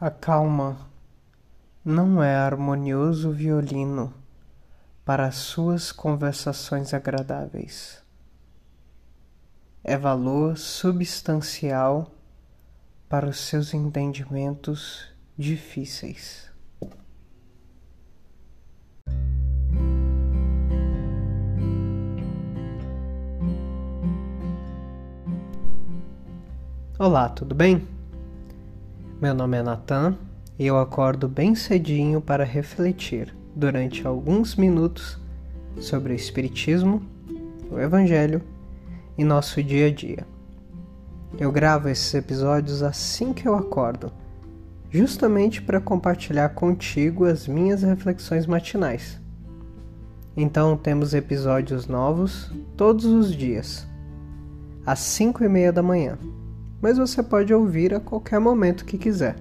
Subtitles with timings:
[0.00, 0.78] A calma
[1.84, 4.14] não é harmonioso violino
[5.04, 8.00] para suas conversações agradáveis.
[9.82, 12.12] É valor substancial
[13.08, 16.48] para os seus entendimentos difíceis.
[26.96, 27.97] Olá, tudo bem?
[29.20, 30.16] Meu nome é Natan
[30.56, 35.18] e eu acordo bem cedinho para refletir durante alguns minutos
[35.80, 37.02] sobre o Espiritismo,
[37.68, 38.40] o Evangelho
[39.18, 40.24] e nosso dia a dia.
[41.36, 44.12] Eu gravo esses episódios assim que eu acordo,
[44.88, 49.20] justamente para compartilhar contigo as minhas reflexões matinais.
[50.36, 53.84] Então temos episódios novos todos os dias,
[54.86, 56.16] às 5 e meia da manhã
[56.80, 59.36] mas você pode ouvir a qualquer momento que quiser.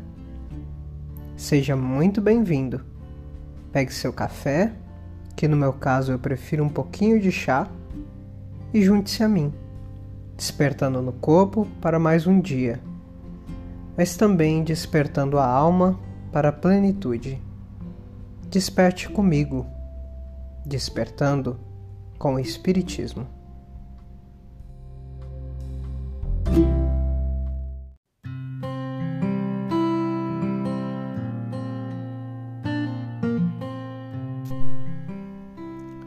[1.36, 2.82] Seja muito bem-vindo.
[3.72, 4.74] Pegue seu café,
[5.36, 7.68] que no meu caso eu prefiro um pouquinho de chá,
[8.74, 9.54] e junte-se a mim,
[10.36, 12.80] despertando no corpo para mais um dia,
[13.96, 16.00] mas também despertando a alma
[16.32, 17.42] para a plenitude.
[18.50, 19.66] Desperte comigo,
[20.66, 21.60] despertando
[22.18, 23.37] com o Espiritismo.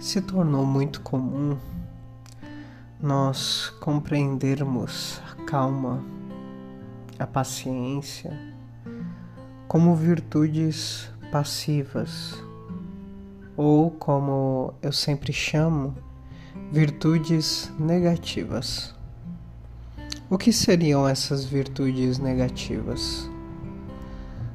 [0.01, 1.59] Se tornou muito comum
[3.03, 6.03] nós compreendermos a calma,
[7.19, 8.33] a paciência
[9.69, 12.43] como virtudes passivas
[13.59, 15.95] ou como eu sempre chamo,
[16.73, 18.95] virtudes negativas.
[20.31, 23.28] O que seriam essas virtudes negativas?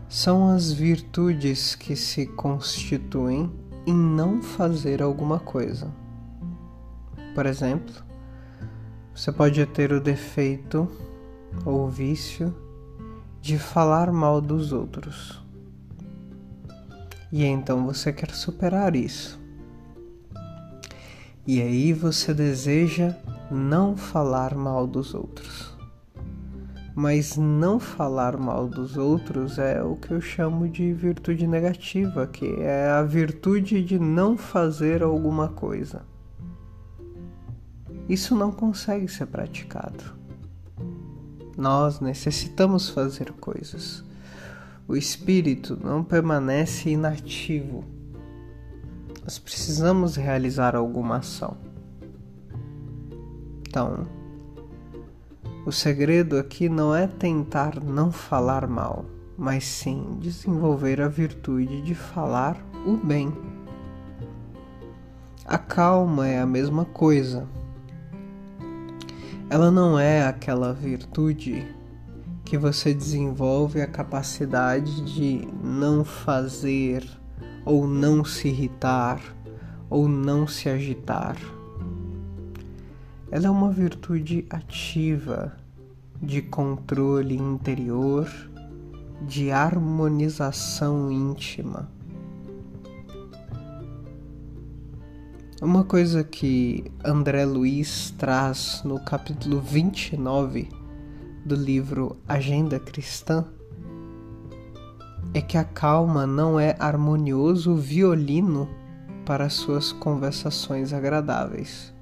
[0.09, 3.51] São as virtudes que se constituem
[3.85, 5.91] em não fazer alguma coisa.
[7.33, 7.93] Por exemplo,
[9.13, 10.89] você pode ter o defeito
[11.65, 12.53] ou vício
[13.41, 15.41] de falar mal dos outros.
[17.31, 19.39] E então você quer superar isso.
[21.45, 23.15] E aí você deseja
[23.51, 25.74] não falar mal dos outros
[26.95, 32.45] mas não falar mal dos outros é o que eu chamo de virtude negativa, que
[32.61, 36.03] é a virtude de não fazer alguma coisa.
[38.07, 40.15] Isso não consegue ser praticado.
[41.57, 44.01] Nós necessitamos fazer coisas.
[44.87, 47.83] O espírito não permanece inativo.
[49.21, 51.57] Nós precisamos realizar alguma ação.
[53.67, 54.07] Então,
[55.65, 59.03] o segredo aqui não é tentar não falar mal,
[59.35, 62.55] mas sim desenvolver a virtude de falar
[62.85, 63.33] o bem.
[65.43, 67.47] A calma é a mesma coisa.
[69.49, 71.67] Ela não é aquela virtude
[72.43, 77.03] que você desenvolve a capacidade de não fazer,
[77.65, 79.19] ou não se irritar,
[79.89, 81.35] ou não se agitar.
[83.31, 85.55] Ela é uma virtude ativa
[86.21, 88.29] de controle interior,
[89.21, 91.89] de harmonização íntima.
[95.61, 100.69] Uma coisa que André Luiz traz no capítulo 29
[101.45, 103.45] do livro Agenda Cristã
[105.33, 108.69] é que a calma não é harmonioso violino
[109.25, 111.94] para suas conversações agradáveis.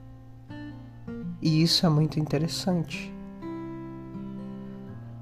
[1.46, 3.14] E isso é muito interessante.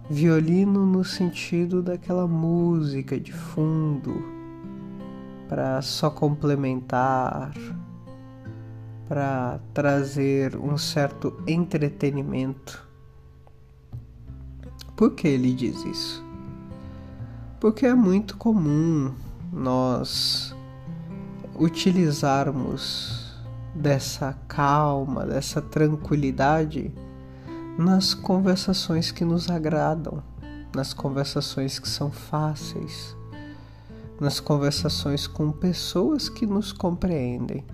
[0.08, 4.24] Violino no sentido daquela música de fundo
[5.50, 7.52] para só complementar,
[9.08, 12.88] para trazer um certo entretenimento.
[14.96, 16.24] Por que ele diz isso?
[17.60, 19.12] Porque é muito comum
[19.52, 20.56] nós
[21.56, 23.21] utilizarmos
[23.74, 26.94] dessa calma, dessa tranquilidade
[27.78, 30.22] nas conversações que nos agradam,
[30.76, 33.16] nas conversações que são fáceis,
[34.20, 37.66] nas conversações com pessoas que nos compreendem.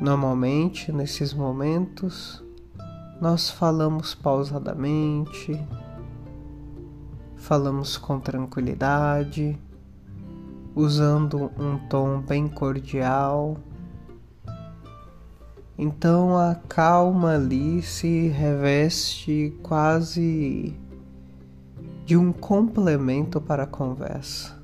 [0.00, 2.42] Normalmente, nesses momentos,
[3.20, 5.58] nós falamos pausadamente,
[7.36, 9.58] falamos com tranquilidade
[10.80, 13.58] usando um tom bem cordial.
[15.76, 20.74] Então a calma ali se reveste quase
[22.06, 24.58] de um complemento para a conversa,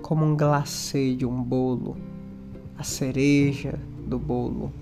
[0.00, 1.96] como um glacê de um bolo,
[2.78, 4.72] a cereja do bolo.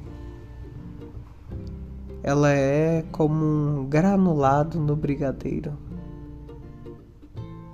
[2.23, 5.73] Ela é como um granulado no brigadeiro,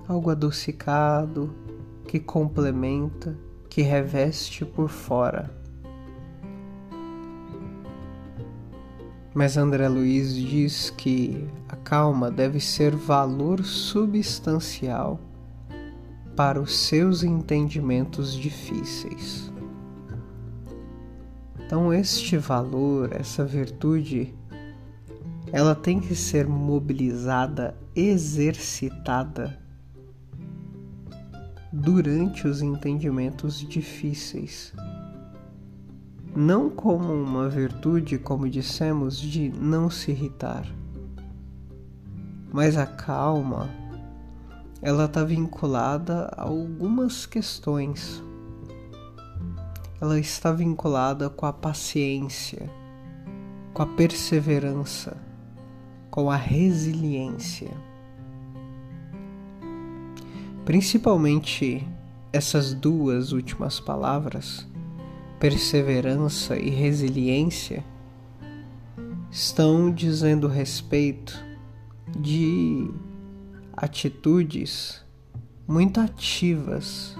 [0.09, 1.65] algo adocicado
[2.07, 3.37] que complementa,
[3.69, 5.51] que reveste por fora.
[9.35, 15.19] Mas André Luiz diz que a calma deve ser valor substancial
[16.37, 19.53] para os seus entendimentos difíceis.
[21.59, 24.33] Então, este valor, essa virtude,
[25.51, 29.64] ela tem que ser mobilizada, exercitada
[31.75, 34.73] durante os entendimentos difíceis
[36.37, 40.67] não como uma virtude, como dissemos, de não se irritar.
[42.53, 43.71] Mas a calma,
[44.83, 48.23] ela está vinculada a algumas questões.
[50.01, 52.69] Ela está vinculada com a paciência,
[53.73, 55.17] com a perseverança,
[56.11, 57.71] com a resiliência.
[60.65, 61.87] Principalmente
[62.33, 64.67] essas duas últimas palavras
[65.39, 67.85] perseverança e resiliência
[69.31, 71.39] estão dizendo respeito
[72.17, 72.91] de
[73.77, 75.05] atitudes
[75.69, 77.15] muito ativas.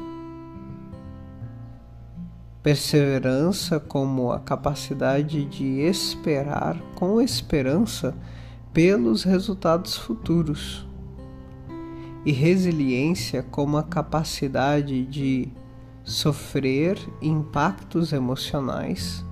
[2.63, 8.17] Perseverança como a capacidade de esperar com esperança
[8.73, 10.89] pelos resultados futuros.
[12.25, 15.53] E resiliência como a capacidade de
[16.05, 19.25] sofrer impactos emocionais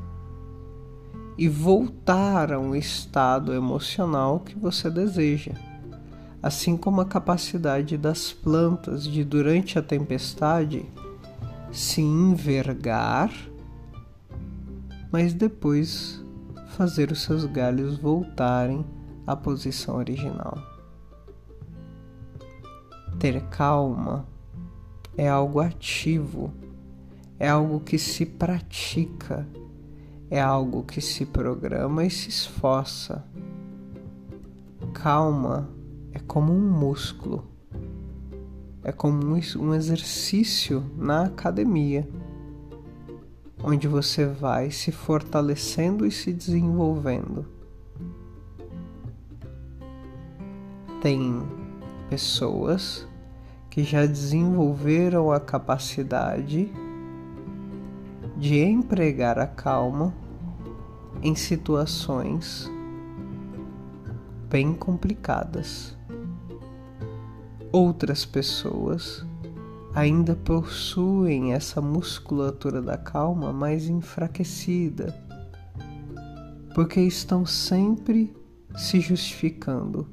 [1.37, 5.53] e voltar a um estado emocional que você deseja,
[6.43, 10.85] assim como a capacidade das plantas de, durante a tempestade,
[11.71, 13.31] se envergar,
[15.11, 16.23] mas depois
[16.77, 18.85] fazer os seus galhos voltarem
[19.27, 20.72] à posição original.
[23.23, 24.27] Ter calma
[25.17, 26.53] é algo ativo,
[27.39, 29.47] é algo que se pratica,
[30.29, 33.25] é algo que se programa e se esforça.
[34.93, 35.71] Calma
[36.13, 37.47] é como um músculo,
[38.83, 42.09] é como um exercício na academia,
[43.63, 47.47] onde você vai se fortalecendo e se desenvolvendo.
[51.01, 51.41] Tem
[52.11, 53.12] pessoas
[53.73, 56.71] que já desenvolveram a capacidade
[58.37, 60.13] de empregar a calma
[61.23, 62.71] em situações
[64.51, 65.97] bem complicadas.
[67.73, 69.25] Outras pessoas
[69.95, 75.19] ainda possuem essa musculatura da calma mais enfraquecida,
[76.75, 78.37] porque estão sempre
[78.77, 80.07] se justificando.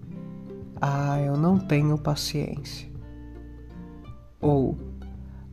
[0.79, 2.88] Ah, eu não tenho paciência.
[4.41, 4.77] Ou,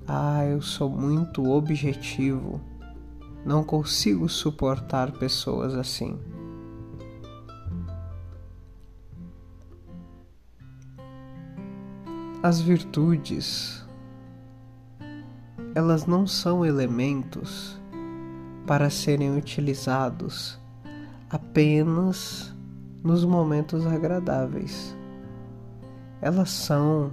[0.06, 2.60] ah, eu sou muito objetivo,
[3.44, 6.18] não consigo suportar pessoas assim.
[12.42, 13.84] As virtudes,
[15.74, 17.80] elas não são elementos
[18.66, 20.58] para serem utilizados
[21.28, 22.54] apenas
[23.02, 24.96] nos momentos agradáveis.
[26.20, 27.12] Elas são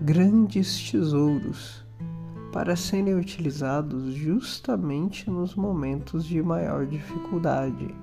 [0.00, 1.84] grandes tesouros
[2.52, 7.94] para serem utilizados justamente nos momentos de maior dificuldade,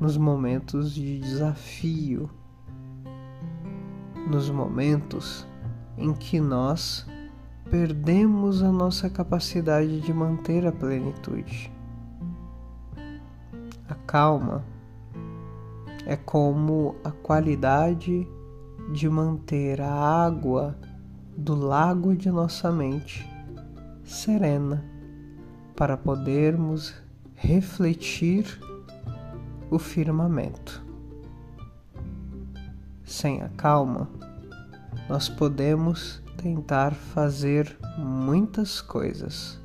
[0.00, 2.30] nos momentos de desafio,
[4.30, 5.46] nos momentos
[5.96, 7.04] em que nós
[7.68, 11.72] perdemos a nossa capacidade de manter a plenitude.
[13.88, 14.64] A calma
[16.06, 18.26] é como a qualidade
[18.92, 20.78] de manter a água
[21.38, 23.24] do lago de nossa mente
[24.02, 24.84] serena
[25.76, 26.92] para podermos
[27.36, 28.58] refletir
[29.70, 30.84] o firmamento.
[33.04, 34.10] Sem a calma,
[35.08, 39.60] nós podemos tentar fazer muitas coisas,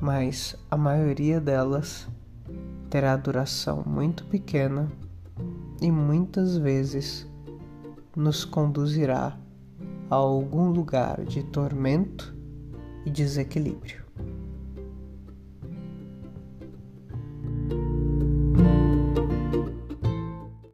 [0.00, 2.08] mas a maioria delas
[2.90, 4.90] terá duração muito pequena
[5.80, 7.24] e muitas vezes
[8.16, 9.38] nos conduzirá
[10.10, 12.34] a algum lugar de tormento
[13.04, 14.07] e desequilíbrio.